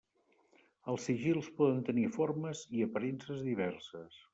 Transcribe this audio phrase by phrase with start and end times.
[0.93, 4.25] Els sigils poden tenir formes i aparences diverses.